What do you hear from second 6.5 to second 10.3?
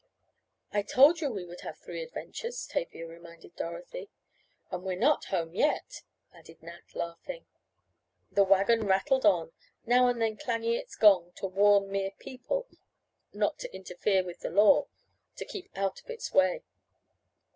Nat, laughing. The wagon rattled on, now and